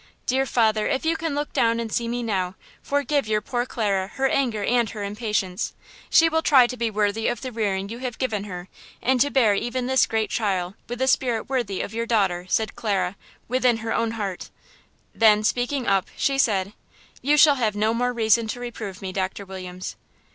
Dear 0.25 0.47
father, 0.47 0.87
if 0.87 1.05
you 1.05 1.15
can 1.15 1.35
look 1.35 1.53
down 1.53 1.79
and 1.79 1.91
see 1.93 2.07
me 2.07 2.23
now, 2.23 2.55
forgive 2.81 3.27
your 3.27 3.39
poor 3.39 3.67
Clara, 3.67 4.07
her 4.07 4.27
anger 4.27 4.63
and 4.63 4.89
her 4.89 5.03
impatience. 5.03 5.73
She 6.09 6.27
will 6.27 6.41
try 6.41 6.65
to 6.65 6.75
be 6.75 6.89
worthy 6.89 7.27
of 7.27 7.41
the 7.41 7.51
rearing 7.51 7.87
you 7.89 7.99
have 7.99 8.17
given 8.17 8.45
her 8.45 8.67
and 8.99 9.21
to 9.21 9.29
bear 9.29 9.53
even 9.53 9.85
this 9.85 10.07
great 10.07 10.31
trial 10.31 10.73
with 10.89 10.97
the 10.97 11.07
spirit 11.07 11.47
worthy 11.47 11.81
of 11.81 11.93
your 11.93 12.07
daughter!" 12.07 12.47
said 12.49 12.75
Clara 12.75 13.15
within 13.47 13.77
her 13.85 13.93
own 13.93 14.13
heart; 14.17 14.49
then, 15.13 15.43
speaking 15.43 15.85
up, 15.85 16.07
she 16.17 16.39
said: 16.39 16.73
"You 17.21 17.37
shall 17.37 17.57
have 17.57 17.75
no 17.75 17.93
more 17.93 18.11
reason 18.11 18.47
to 18.47 18.59
reprove 18.59 19.03
me, 19.03 19.11
Doctor 19.11 19.45
Williams." 19.45 19.97